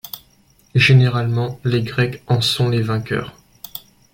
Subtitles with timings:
[0.73, 3.35] Généralement les grecs en sont les vainqueurs.